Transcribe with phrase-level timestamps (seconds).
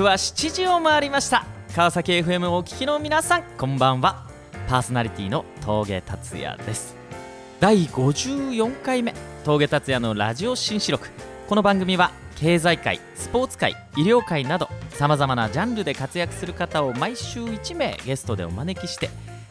[0.00, 1.44] 刻は7時を回りました。
[1.76, 4.24] 川崎 FM をお聞きの皆さんこんばんは。
[4.66, 6.96] パーソナリティの峠達也です。
[7.60, 9.12] 第54回目
[9.44, 11.06] 峠達也のラジオ新四録。
[11.46, 19.10] この番組は経済界スポーツ界医療界などさまざまなジャンルで活躍する方を毎週1名ゲストでお招きして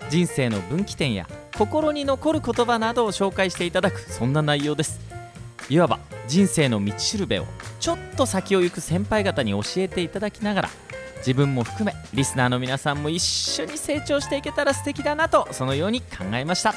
[0.10, 1.28] 人生の分岐点や
[1.60, 5.19] 心に残る言葉などを紹介していただくそんな内容です。
[5.70, 7.46] いわば人生の道しるべを
[7.80, 10.70] ちょっと先を行く先輩方に教えていただきながら
[11.18, 16.74] 自分も含めリスナーの皆さんも一緒に成長していけたら素敵だなとそのように考えました。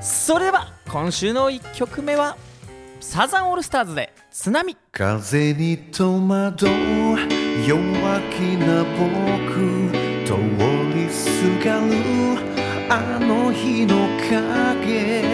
[0.00, 2.36] それでは今週の1曲目は
[3.00, 6.68] サザンオールスターズで「津波」風に戸惑う
[7.66, 7.80] 弱
[8.30, 9.90] 気な僕
[10.26, 10.34] 通
[10.94, 11.26] りす
[11.64, 11.92] がる
[12.90, 15.24] あの日の影。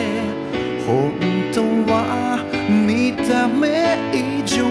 [0.87, 1.13] 本
[1.53, 2.52] 当は
[3.29, 4.69] ため以上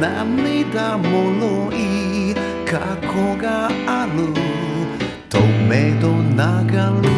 [0.00, 4.32] 涙もろい過去がある。
[5.28, 6.36] 止めど流
[7.02, 7.08] る。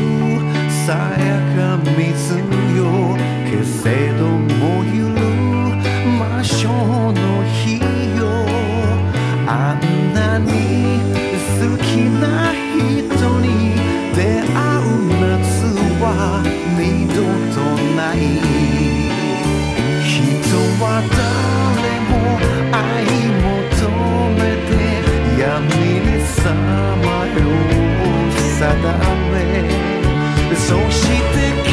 [0.87, 2.39] さやか水
[2.77, 3.17] よ。
[3.51, 4.36] 消せど
[28.87, 31.66] 定めそして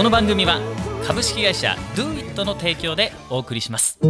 [0.00, 0.58] この番組は
[1.06, 3.98] 株式会社 DoIt の提供でお送りします。
[3.98, 4.08] そ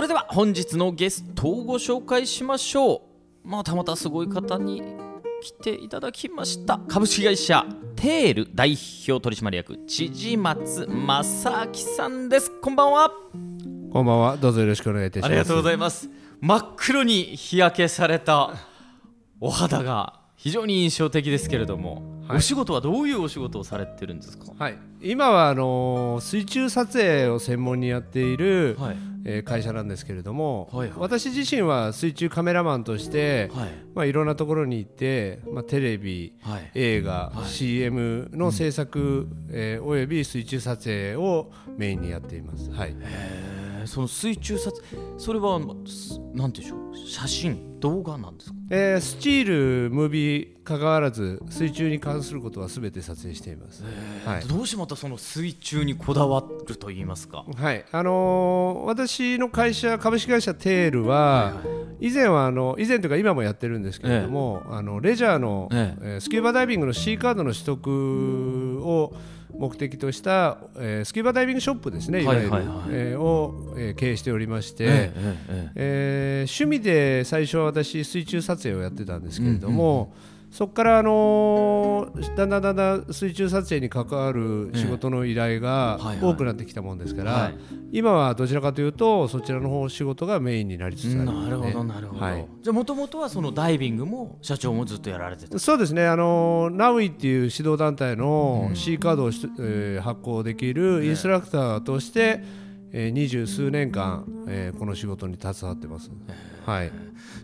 [0.00, 3.02] れでは本日のゲストをご紹介しましょ
[3.44, 3.48] う。
[3.48, 4.84] またまたすごい方に
[5.42, 7.66] 来ていただきました株式会社
[7.96, 8.76] テール代
[9.08, 13.10] 表取締役千々松正明さんですこんばんは
[13.92, 14.36] こんばんは。
[14.36, 15.30] どうぞよろしくお願いいたします。
[15.30, 16.08] ありがとうございます
[16.40, 18.54] 真っ黒に日焼けされた
[19.40, 22.38] お肌が非常に印象的ですけれども、はい。
[22.38, 24.52] お仕事はどういうお仕事をされてるんですか？
[24.58, 24.78] はい。
[25.00, 28.96] 今はあのー水中撮影を専門にやっている、はい。
[29.24, 30.98] えー会社なんですけれども、はいはい。
[30.98, 33.70] 私自身は水中カメラマンとして、はい。
[33.94, 36.70] まあいろんなところに行って、まあテレビ、はい。
[36.74, 37.48] 映画、はい。
[37.48, 42.68] CM の制作、えーおよび水中撮影をメインにやっています。
[42.72, 42.90] はい。
[42.90, 44.82] へーえーその水中撮
[45.18, 48.56] それはすなんていうんでしょう写真動画なんですか？
[48.70, 53.82] えースチールムービーかかわらず水中に関することは全て撮影しています、
[54.24, 54.44] はい。
[54.44, 57.44] どうしてまたその水中にこだわると言いますか？
[57.56, 57.84] はい。
[57.90, 61.54] あのー私の会社株式会社テールは、
[61.98, 66.06] 以前はあの以前というか今もやってるんですけれども、あのレジャーの、ええ。
[66.18, 69.12] ースキューバダイビングの C カードの取得を
[69.62, 80.12] 目的とした、えースキューバダイビングショップですねいわゆる、はいえーを、えー経営しておりまして、えええええー趣味で最初は私水中撮影をやってたんですけれども、
[80.52, 87.54] そこから、あのーだんだんだんだん水中撮影に関わる仕事の依頼が多くなってきたもんですから、はい。
[87.90, 92.46] 今はどちらかというとそちらの方仕事がメインになりつつあります、ね、なるほどなるほど、はい。
[92.60, 95.58] じゃあもともとはそのダイビングも社長もずっとやられてた？
[95.58, 102.42] そうですね、あのナウイっていう指導団体の C カードをし、えー発行できるインストラクターとして、
[102.92, 106.10] えー二十数年間、えーこの仕事に携わってます。
[106.66, 106.92] はい、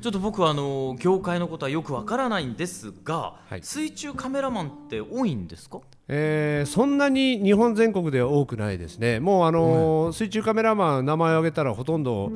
[0.00, 3.60] ちょっと僕はあの業界のことはよくわからないんですが、はい。
[3.62, 5.80] 水中カメラマンって多いんですか？
[6.08, 12.30] えーそんなに日本全国では多くないですね、もう、あの水中カメラマン、名前を挙げたらほとんど、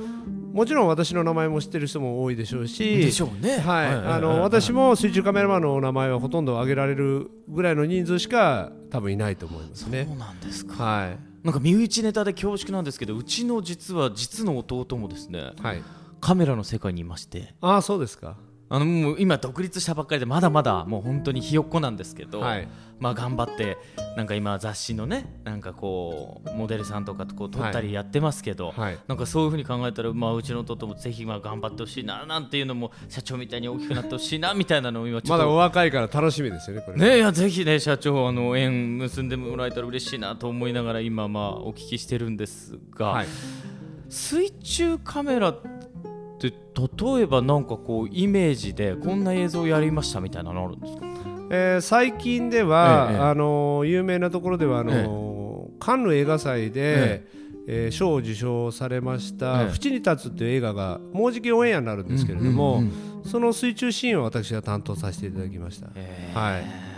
[0.52, 3.58] もちろん私の名前も知ってる人も多いでしょうし、でしょうね。
[3.58, 4.06] はいはい。
[4.14, 10.06] あの私も水中カメラマンの名前はほとんど挙げられるぐらいの人数しか多分いないと思いますね。
[10.08, 10.18] そう。
[10.18, 10.82] なんですか。
[10.82, 15.82] はいなんか身内ネタで恐縮なんですけどうちの実は実の弟もですねはい、
[16.20, 17.54] カメラの世界にいまして。
[17.60, 18.36] ああそうですか。
[18.68, 22.68] あのもう今独立したばっかりでまだまだもう本当にひよっこなんですけど、はい
[23.02, 23.78] まあ頑張って
[24.16, 35.56] なんか今雑誌のねなんかこうモデルさんとかとこう撮ったりやってますけど、はいなんかそういうふうに考えたら、まあ、うちの弟もぜひまあ頑張ってほしいななんていうのも社長みたいに大きくなってほしいな みたいなのを今まだお。
[35.56, 36.96] 若いから楽しみですよね、これ。
[36.96, 43.26] ねいやぜひね社長あの縁結んでもらえたら嬉しいなと思いながら今まあお聞きしてるんですが、はい、
[44.08, 45.60] 水中カメラっ
[46.38, 51.31] て例えばなんかこうイメージでこんな映像やりましたみたいなのあるんですか？
[51.54, 57.24] えー最近では、ええあの有名なところではあの、カンヌ映画祭で、
[57.68, 59.70] えー賞を受賞されました「ええ。
[59.70, 62.82] 淵に立つ」という映画がもうじきオンエアになるんですけれども、
[63.24, 65.88] その水中シーンを私が担当させていただきました。
[65.94, 66.30] え。
[66.34, 66.91] はい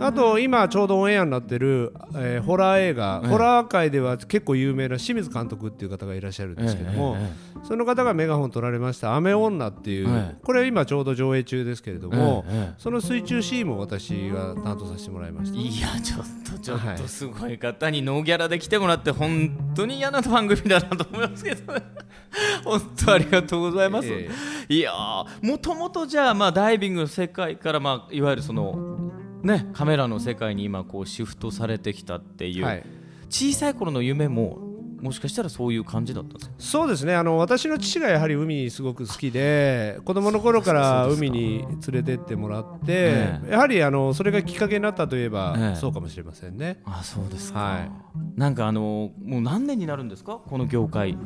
[0.00, 3.28] あと今ちょうどオンエアになってる、えーホラー映画、ええ。
[3.28, 7.16] ホラー界では結構有名な清水監督っていう方がいらっしゃるんですけども、
[7.62, 10.36] その方がメガホン取られました「雨女」っていう、ええ。
[10.42, 12.44] これ今ちょうど上映中ですけれども、
[12.78, 15.58] その水中シーンも私が担当させてもらいました。
[15.58, 16.20] いやちょっ
[16.50, 21.82] とちょっはいとすごい方にノーギャラで来てもらって本当に嫌な番組だなと思いますけどね。
[22.64, 24.30] 本当ありがとうございます、え。
[24.68, 28.89] いやーもともとじゃあまあダイビングの世界からまあいわゆるその
[29.42, 32.84] ねカメラの世界に今こうシフトされてきたっていう、はい。
[33.28, 34.58] 小さい頃の夢も
[35.00, 36.54] もしかしたらそういう感じだったんですか？
[36.58, 37.14] そうですね。
[37.14, 45.76] あの私の父がやはり海すごく好きで 子供の頃から海に連れてってもらって、えやはりあのそれがきっかけになったといえば、ええ。
[45.76, 46.80] そうかもしれませんね。
[46.84, 47.90] あそうですか、はい。
[48.36, 50.38] なんかあのもう何年になるんですか？
[50.46, 51.16] この業界。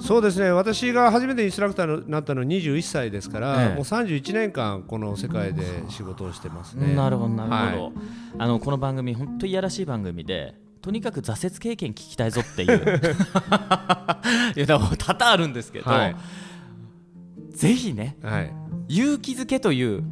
[0.00, 0.50] そうですね。
[0.50, 3.74] 私が初めてインストラクターになったのは21歳ですから、ええ。
[3.74, 6.94] もう31年間この世界で仕事をしてますね。
[6.94, 7.92] なるほどなるほど、はい。
[8.38, 12.78] あのこの番組本当にいやらしい番組でとにかく挫折経験聞きたいぞっていう。
[14.56, 16.16] いや多々あるんですけど、はい。
[17.50, 18.52] ぜひねはい。
[18.88, 20.04] 勇気づけという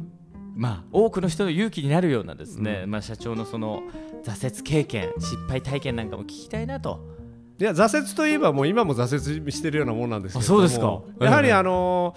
[0.55, 3.83] まあ多くの人の勇気になるようなですね、まあ社長のその
[4.23, 7.15] 挫折経験失敗体験なんかも聞きたいなと。
[7.59, 10.85] いや挫折といえばもう今も挫折してるようなもんなんですけどあそうですか。
[10.85, 12.15] もやはりええあの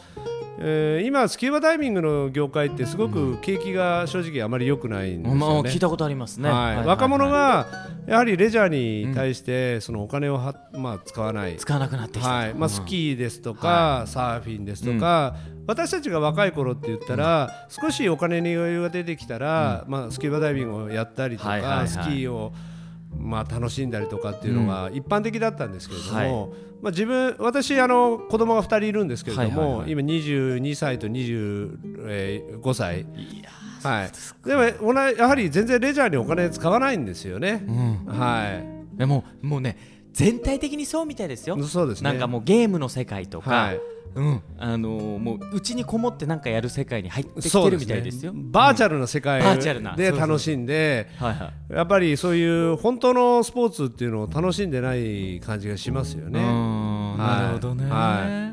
[0.58, 5.40] えー今スキューバダイビングの業界ってすごく景気が正直あまり良くないんですよね。
[5.40, 6.86] まあ聞いたことありますね、はい。
[6.86, 7.66] 若者が
[8.06, 8.68] やはりレジャー
[9.06, 12.54] に対してそのお金をは、まあ、使わない、使わなくなってきたと、はい。
[12.54, 22.52] まあ、スキーですとか、サーフィンですとか、私たちが若い頃って言ったら、少しお金に余裕が出てきたら、まあ、スキューバダイビングをやったりとか、スキーを、
[23.16, 26.60] まあ、楽しんだりとかっていうのが一般的だったんですけれども、はい。
[26.82, 29.90] まあ、自分私あの子供が2人いるんですけれども、はいはいはい。
[29.90, 33.06] 今22歳と25歳。
[33.82, 34.10] はい、
[34.46, 37.64] でも同じやはり全然レジャーにお金使わないんですよね。
[37.66, 38.04] うん。
[38.06, 39.78] はでももうね
[40.12, 42.10] 全体的にそうみたいですよい、そうですね。
[42.10, 43.80] なんかもうゲームの世界とか、はい、
[44.14, 48.32] うんあのーもううちにこもってなんかやる世界に入ってきてるみたいですよ。
[48.34, 49.40] バーチャルな世界
[49.96, 51.72] で楽しんで、はいはい。
[51.72, 56.40] やっぱりそういう本当のスポーツっていうのを楽しんでない感じがしますよね。
[56.40, 57.84] はいなるほどね。
[57.88, 58.52] は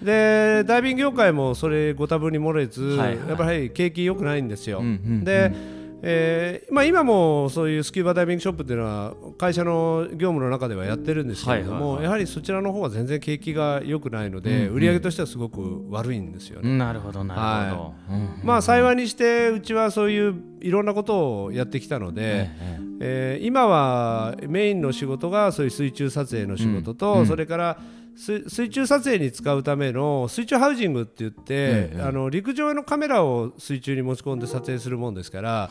[0.00, 4.78] でダイビング業界もそれご多分に漏れず、はいはいやっぱり景気良くないんですよ。
[4.78, 16.78] うんうんうんでえーまあ、今もそういうスキューバダイビングショップっていうのは会社の業務の中ではやってるんですけれども、やはりそちらの方は全然景気が良くないので、売り上げとしてはすごく悪いんですよね。
[16.78, 35.70] なるほどなるほど、うんまあ幸いにしてうちはそういういろんなことをやってきたので、ええー今はメインの仕事がそういう水中撮影の仕事と、それから水水中撮影に使うための水中ハウジングって言って、あの陸上のカメラを水中に持ち込んで撮影するもんですから、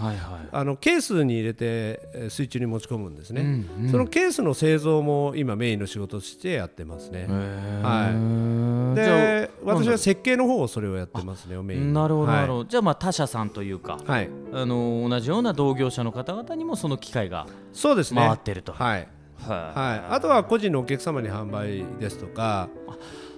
[0.51, 1.65] あのケースに入れて
[2.13, 7.27] えー水中に持ち込むんですね、そのケースの製造も今メインの仕事としてやってますね、
[7.83, 8.95] はい。
[8.95, 14.29] で私は設計の方をそれをやってますねメインになるほどなるほはど、じゃあまあ他社さんというか、い、はい。
[14.53, 18.21] あの同じような同業者の方々にもその機会がそうですね。
[18.21, 22.69] 回ってると、はいははい、あとは個人のお客様に販売ですとか、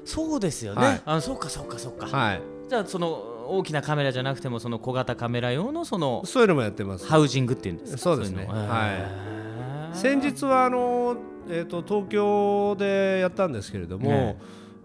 [0.06, 1.02] そうですよね、はい。
[1.06, 3.10] あそうかそうかそうか、はい、じゃあその
[3.48, 7.08] 大きなカメラじゃなくてもその小型カメラ用のそのそういうのもやってます。
[7.08, 7.98] ハウジングっていうんですか？
[7.98, 8.46] そうですね。
[8.48, 9.90] は。
[9.94, 9.98] い。
[9.98, 11.18] 先日はあの、
[11.50, 14.40] えー、と東京でやったんですけれども、ね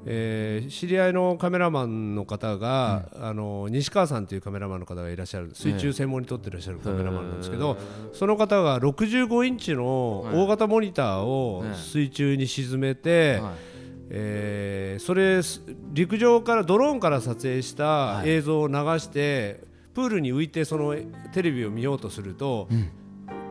[0.06, 7.76] えー知り合いのカメラマンの方が、あの西川さんというカメラマンの方がいらっしゃる水中専門に撮っていらっしゃるカメラマンなんですけど、
[8.12, 13.52] その方が65インチの大型モニターをね水中に沈めて、はい。
[14.10, 19.60] えーそれす陸上からドローンから撮影した映像を流して、
[19.94, 20.94] プールに浮いてその
[21.32, 22.68] テレビを見ようとすると、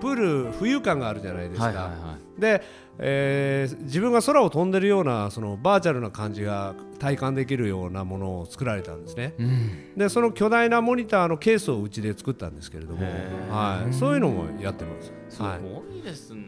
[0.04, 1.68] プール浮遊感があるじゃないですか。
[1.68, 2.62] はいはいはで、
[3.00, 9.34] えー自分が空を飛んでるようなそのバーチャルな感じが体感できるようなものを作られたんですね。
[9.96, 13.06] でその巨大なモニターのケースをうちで作ったんですけれども、
[13.50, 15.14] はい、そういうのもやってます。
[15.30, 16.48] すはいごいですね、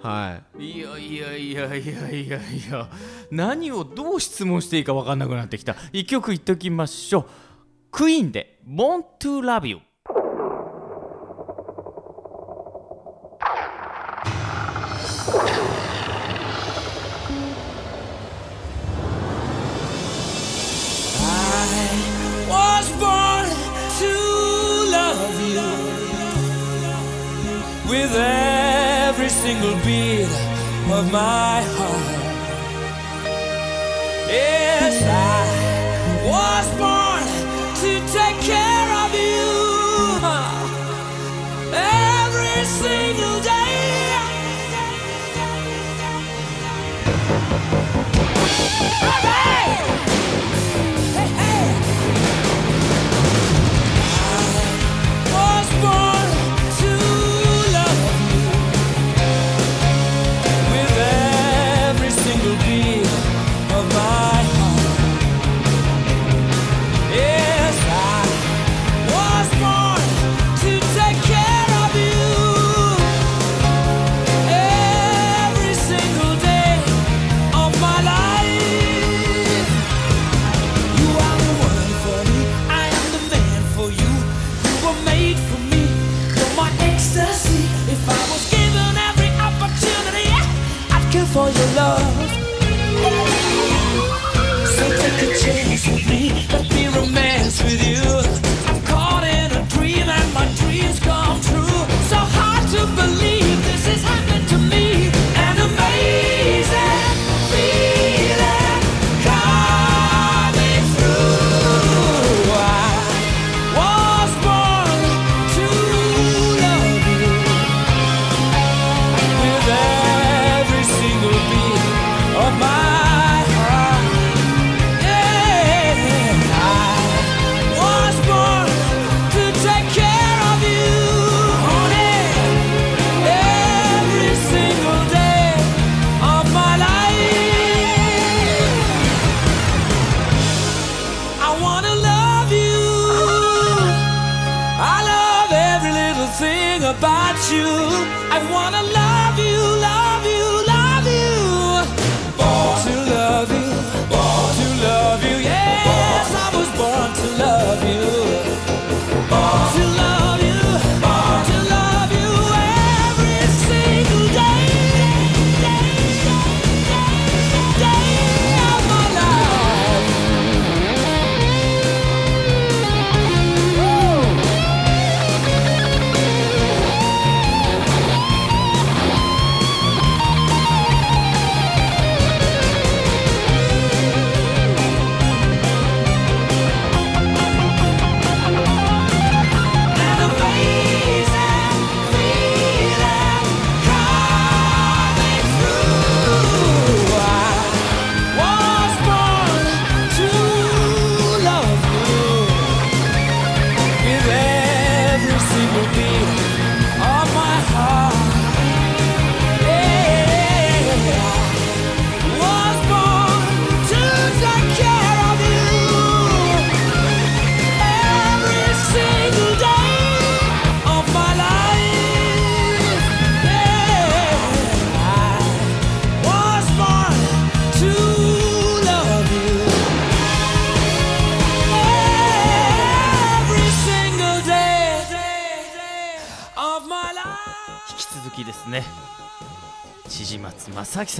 [0.00, 0.62] はい。
[0.78, 2.88] い、やいやいやいやいやいや。
[3.32, 5.74] 何をどう質問していいか分かんなくなってきた。
[5.92, 7.24] 一曲言っときましょう。
[7.90, 9.78] クイーンで「Born to Love You」
[29.60, 30.24] single beat
[30.90, 32.18] of my heart.
[34.28, 35.44] Yes, I
[36.32, 37.24] was born
[37.82, 39.50] to take care of you
[41.74, 43.76] every single day.
[49.26, 50.09] Hey!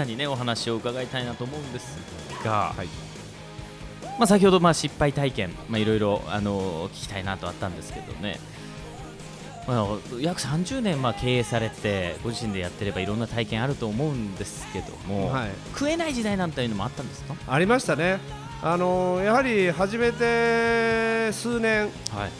[0.00, 1.98] さんにねお話を伺いたいなと思うんです
[2.42, 2.86] が、はい。
[4.18, 8.38] まあ、先ほどまあ失敗体験、まあ、いろいろあの聞きたいなとあったんですけどね、
[9.66, 9.86] まあ、
[10.20, 15.50] 約30年まあ経営されてご自身でやってればいろんな体験あると思うんですけども、はい。
[15.72, 18.20] 食えない時代なんていうのもあったんですか、ありましたね
[18.62, 22.30] あのやはり始めて数年はい、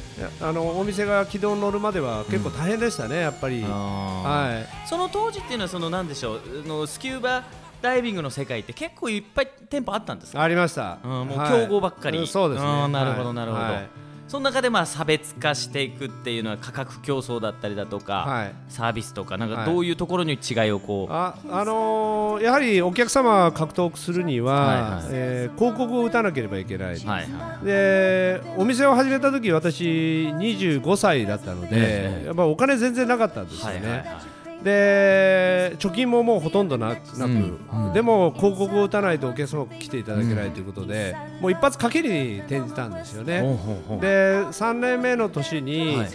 [0.43, 3.63] あのお店が軌道に乗るまでは結構大変でしたね、やっぱり。
[3.63, 4.67] ははい。
[4.87, 7.45] その当時っていうのはそのなんでしょうあのスキューバ
[7.81, 10.43] ダイビングの世界って結構いっぱい店舗あったんですか？
[10.43, 10.99] ありました。
[11.03, 11.67] うんもうはい。
[11.67, 12.19] 競合ばっかり。
[12.19, 12.69] うんそうですね。
[12.71, 13.35] うんなるほどはい。
[13.37, 13.65] なるほど。
[13.65, 13.89] はい
[14.31, 18.55] その中でまあ差別化していくっていうのは価格競争だったりだとか、はい。
[18.69, 19.67] サービスとかなんかはい。
[19.67, 25.05] どういうところに違いをこう、ああのーやはりお客様を獲得するには、はいはい。
[25.11, 32.27] えー広告を打たなければいけない、はいはでお店を始めた時私25歳だったので、ええ。
[32.27, 37.59] やっぱお金全然なかったんですいよね、はいはいはいで貯金ももうほとんどななく、うん。
[37.87, 43.41] うんでも広告を打たないとお客様来ていただけないということで、もう一発賭けに転じたんですよね。
[43.41, 44.01] ほうほうほう。
[44.01, 46.09] で3年目の年に、はい。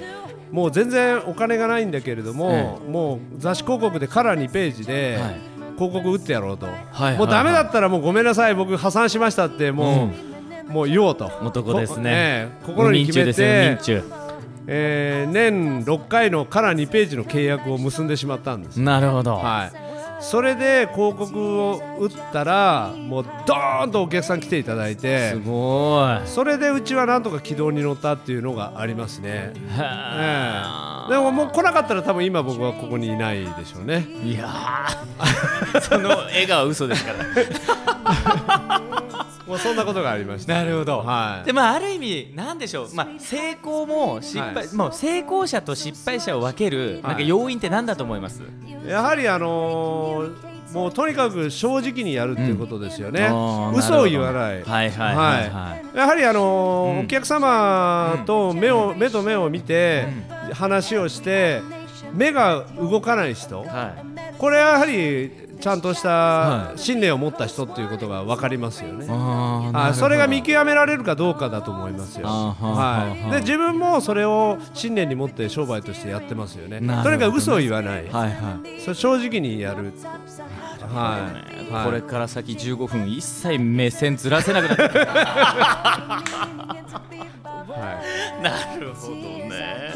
[0.52, 5.56] もう全然お金がないんだけれども、もう雑誌広告でカラー2ページではい。
[5.76, 10.10] 広告打ってやろうと、はいもうダメだったらもうごめんなさい僕破産しましたっても
[10.70, 11.30] う,、もう言おうと。
[11.44, 12.50] 男ですね。
[12.64, 13.78] こええ心に決めて、
[14.68, 18.80] えー年6回のカラー2ページの契約を結んでしまったんです。
[18.80, 19.86] 中なるほど、はい。
[20.22, 26.28] それで広告を打ったらもうドーンとお客さん来ていただいてすごい。
[26.28, 30.64] それでうちはなんとか軌道に乗ったっていうのがありますね、え
[31.10, 34.08] でももう来なかったら多分今僕はここにいないでしょうね。
[34.24, 35.82] いいやー。
[35.82, 38.82] その笑顔は嘘ですから
[39.48, 41.00] もうそんなことがありましたなるほど。
[41.00, 41.46] はい。
[41.46, 44.74] でまあある意味なんでしょう、まあ、成功も失敗、はい。
[44.74, 48.42] もう成功者と失敗者を分ける、なんか要因って何だと思います？
[48.88, 57.00] やはりあのーもうとにかく正直にやるっていうことですよね、あー嘘を言わない、はいはいはいはい、やはりあのーうん。
[57.06, 60.06] お客様と目を、目と目を見て
[60.54, 61.62] 話をして
[62.14, 63.60] 目が動かない人。
[63.60, 64.38] はい。
[64.38, 69.08] これはやはりちゃんとしはた信念を持った人っていうことが分かりますよね。
[69.10, 72.28] ああそれが見極められるかどうかだと思いますよ。
[72.28, 76.80] はい、はあで自分もそれを信念に持って商売としてやってますよね。
[77.04, 78.82] とにかく嘘を言わない、はいはい。
[78.82, 79.94] それ正直にやる。
[80.94, 81.32] は
[81.70, 81.86] い、はい。
[81.86, 85.00] これから先15分一切目線ずらせなくなって
[87.76, 88.02] は
[88.42, 89.95] なるほどね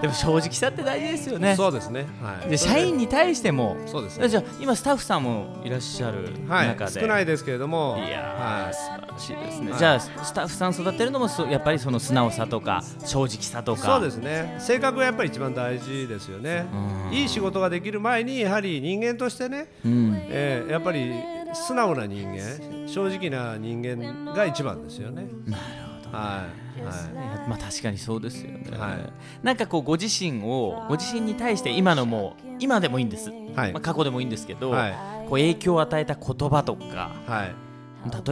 [0.00, 2.06] でも正直さって大事ですよねい、そうですね。
[2.22, 2.50] はい。
[2.50, 4.28] で社員に対してもそうですね。
[4.28, 14.56] じゃあ今スタッフさんもいらっしゃるはい中、で、少ないですけれども、いやー、は素晴らしいですね、はいじゃあスタッフさん育てるのもそやっぱりその素直さとか正直さとい、かそうですね。
[14.58, 16.66] 性格がやっぱり一番大事ですよね。
[16.72, 21.12] うんいい仕事ができる前にやはり人間としてね、うんえーやっぱり
[21.52, 25.26] 素直な人間、正直な人間が一番ですよね。
[25.46, 27.48] なるほどはい、はい。
[27.48, 29.12] まあ確かにそうですよね、はい。
[29.42, 33.72] なんかこうご自身をご自身に対して今のもう今でもいいんです、はい。
[33.72, 34.92] まあ、過去でもいいんですけど、はい。
[35.30, 37.54] こう影響を与えた言葉とかはい、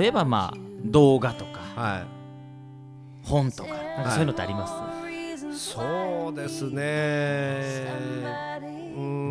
[0.00, 2.06] 例えばまあ動画とかは
[3.22, 5.54] 本とかなんかそういうのってあります、い。
[5.54, 6.80] そうですね。
[8.94, 9.27] うーん、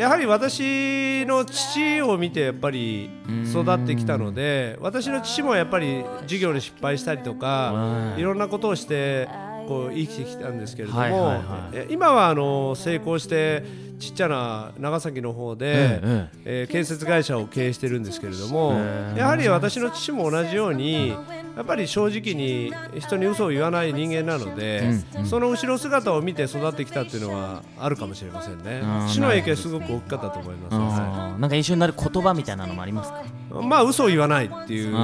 [0.00, 3.10] やはり私の父を見てやっぱり
[3.44, 9.28] 育ってきたので、私の父もやっぱり授業で失敗したりとか、うんいろんなことをして
[9.68, 11.42] こう生きてきたんですけれども、
[11.90, 13.62] 今はあの成功して
[14.00, 18.72] ちっちゃな長崎の方で、ええー建設会社を経営してるんですけれども、
[19.16, 28.82] やはり私の父も同じようにやっぱり正直に人に嘘を言わない人間なので、その後ろ姿を見て育ってきたっていうのはあるかもしれませんね。
[29.08, 33.22] 父の影響はすごく大きかったと思います、なんか印象になる言葉みたいなのもありますか？
[33.22, 34.94] いまあ嘘を言わないっていう、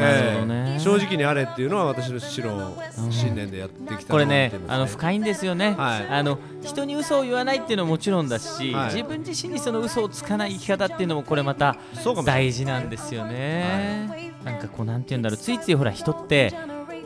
[0.00, 0.80] ええ。
[0.80, 6.06] 正直にあれっていうのは私の父の信念でやってきたこれねあの深いんですよね、はい。
[6.08, 8.94] あの人に嘘を言わないっていうのももちろんだし、はい。
[8.94, 11.76] 自分自身にその嘘をつかない生き方っていうのもこれまた
[12.24, 15.36] 大事なんですよね、なんかこうなんて言うんだろう。
[15.36, 16.54] ついついほら人って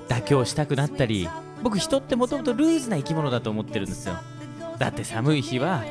[0.08, 1.28] 妥協したくなったり
[1.62, 4.16] 僕人ってもともとルーズな生き物だと思ってるんですよ。
[4.78, 5.84] だって寒い日は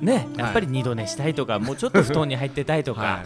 [0.00, 3.24] ねやっぱり二度寝したいとか、もうちょっと布団に入ってたいとか、は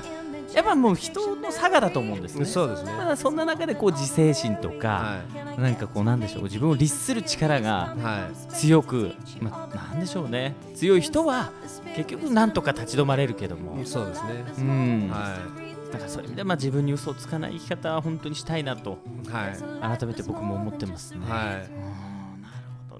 [0.54, 2.44] やっぱもう人の差がだと思うんですね。
[2.44, 2.92] そうですね。
[2.92, 8.54] ただそんな中でこう自制心とか、はなんかこうなんでしょう自分を律する力がいはい。
[8.54, 10.54] 強く、まあ、なんでしょうね。
[10.74, 11.50] 強い人は
[11.96, 14.44] 結局なんとか立ち止まれるけども、そうですね。
[14.58, 15.08] うん。
[15.10, 15.36] は
[15.92, 19.98] だからそういう意味でまあ自分に嘘をつかない生き方は本当にしたいなといはい。
[19.98, 21.20] 改めて僕も思ってますね。
[21.28, 21.42] はい。
[21.44, 22.21] なるほど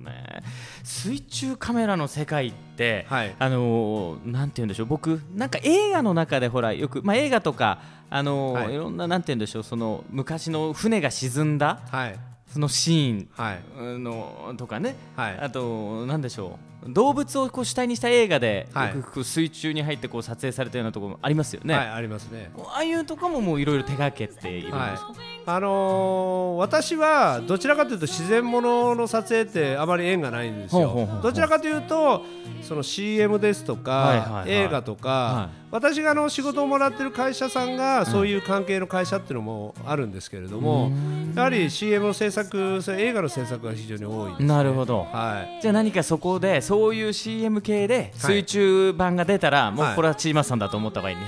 [0.02, 0.42] ね。
[0.84, 3.34] 水中カメラの世界って、はい。
[3.38, 4.86] あのーなんて言うんでしょう。
[4.86, 8.74] 僕なんか映画の中でほらよく、まあ、映画とか、あのーはい。
[8.74, 9.62] い、ろんななんて言うんでしょう。
[9.62, 12.18] その昔の船が沈んだはい。
[12.46, 13.62] そのシーンはい。
[13.98, 15.38] のとかね、はい。
[15.38, 18.94] あとなんでしょう動物をこう主体にした映画で、はい。
[19.24, 22.50] 水中に入ってこう撮影されたようなところもありますよね、はいありますね。
[22.58, 24.98] ああいうとこももういろいろ手掛けているんですか、はい。
[25.46, 30.88] あのー私はどちらかというと自然ものの撮影ってあまり縁がないんですよ。
[30.88, 31.22] ほうほうほうほう。
[31.22, 32.22] どちらかというと
[32.62, 35.62] その CM ですとか、映画とか、はい。
[35.72, 40.92] 私があの仕事をもらってる会社さんがそういう関係の会社っていうのもあるんですけれども、
[41.34, 45.04] やはり CM の制作映画の制作が非常に多いです、ね、なるほど。
[45.10, 45.62] はい。
[45.62, 51.22] じゃあ何かそこでそういう CM 系で水中版が出たら、もうはいこれはチーマさんだと思った方がいいね。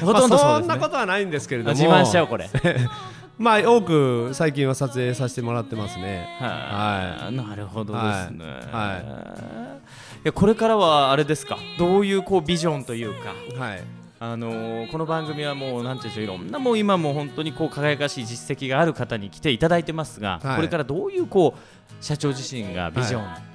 [0.00, 1.76] ほ まあとんどそうですね、そんなことはないんですけれども。
[1.76, 2.48] 自慢しちゃおうこれ。
[3.38, 6.28] まあ多く最近は撮影させてもらってますね。
[6.38, 9.80] はい、なるほどですね、は
[10.24, 10.26] い。
[10.26, 11.56] やこれからはあれですか？
[11.78, 13.34] どういうこうビジョンというか。
[13.58, 13.82] はい。
[14.22, 20.56] あのーこの番組はもうなんていうんでしょういろんなもう今もう本当にこう輝かしい実績がある方に来ていただいてますが、はい。
[20.56, 23.50] これからどういうこう社長自身がビジョン、はい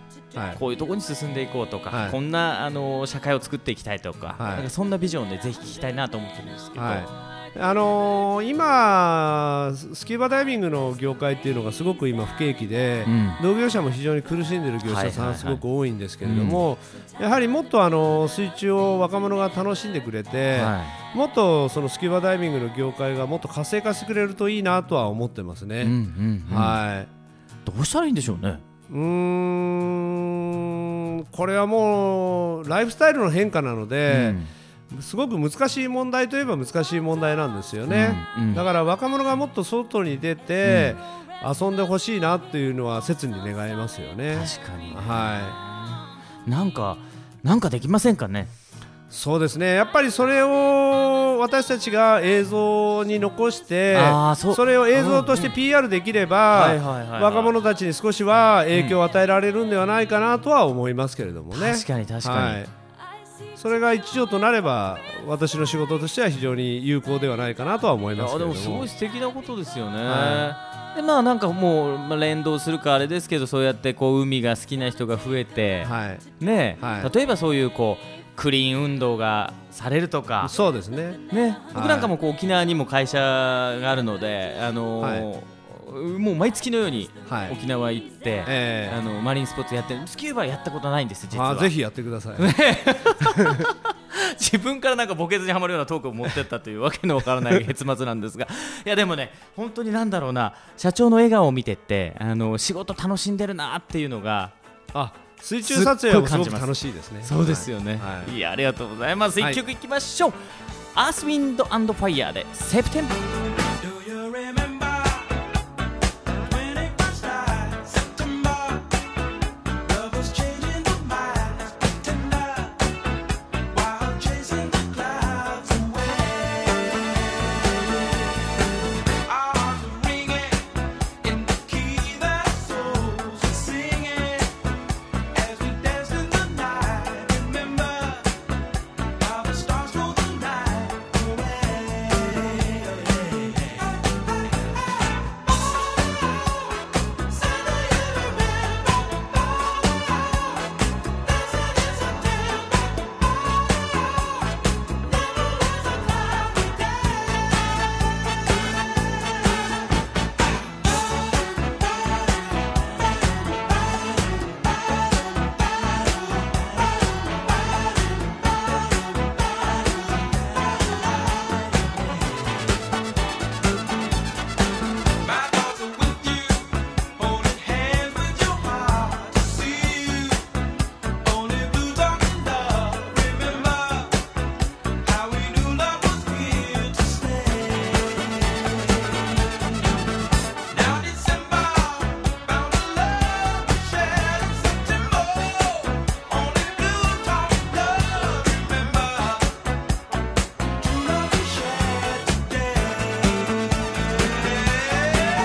[0.60, 2.12] こういうところに進んでいこうとか、はい。
[2.12, 4.56] こんなあのー社会を作っていきたいとか,、はい。
[4.56, 7.06] なんかそんなビジョンでぜひ聞きたいなと思ってるんですけど、はい。
[7.58, 13.34] あのー今スキューバダイビングの業界っていうのがすごく今不景気で、うん。
[13.41, 15.12] 同業者も非常に苦しんでいる業者はいはいはい。
[15.12, 16.78] さんすごく多いんですけれども、
[17.19, 20.84] やはりもっとあの水中を若者が楽しんでくれて、は
[21.15, 25.84] もっとそのスキューバダイビングの業界がもっと活性化してくれるといいなとは思ってますい、ね。
[25.84, 26.56] うんうんうん。
[26.58, 27.08] はい。
[27.65, 28.60] どうしたらいいんでしょうね。
[28.91, 28.98] うー
[31.21, 34.36] んこれはもうライフスタイルの変化なので、
[35.02, 38.56] すごく難しい問題といえば難しい問題なんですよね、うんうん。
[38.56, 40.95] だから若者がもっと外に出て、
[41.43, 44.38] 遊んでほしいなっていうのは切に願いますよね。
[44.60, 46.17] 確かに、は
[46.48, 46.98] なんか
[47.43, 48.48] なんかできませんかね？
[49.10, 49.74] そうですね。
[49.74, 50.48] やっぱりそれを
[51.38, 53.98] 私たちが映像に残して
[54.36, 54.65] そう。
[54.65, 56.74] れを映像として PR できれば
[57.21, 61.74] 若者たちに少しは影響を与えられるんではないかなとは思いますけれどもね。
[61.74, 62.67] 確かに確かに、はい、
[63.56, 68.54] それが一助となれば私の仕事としては非常に有効ではないかなとは思いますけれども。
[68.54, 69.98] あでもすごい素敵なことですよね。
[69.98, 77.15] はでまあなんかもう、まあ、連動するかあれですけどそうやってこう海が好きな人が増えて、はい、ね、はい。
[77.15, 81.17] 例えばそういうこうクリーン運動がされるとか、そうですね。
[81.32, 85.56] ね、僕なんかもこう沖縄にも会社があるので、あのー
[85.95, 87.52] もう毎月のようにはい。
[87.52, 88.95] 沖縄行って、ええ。
[88.95, 91.52] あのマリンスポーツやってスキューバやったことないんです実は。
[91.52, 92.36] あぜひやってください、
[94.38, 98.45] 自分からなんか墓穴にはまるようなトークを持ってったというわけのわからない 結末なんですが。
[98.86, 100.54] いやでもね本当になんだろうな。
[100.76, 104.52] 社長の笑顔を見てってあの仕事楽しんでるなっていうのが
[104.93, 105.13] あ
[105.45, 107.21] 水中撮影はすごく楽しいですね。
[107.21, 108.38] そうですよね、はい。
[108.38, 110.34] い、やありがとうございます、はい一曲いきましょう、
[110.95, 113.44] アースウィンドファイヤーでセプテンバー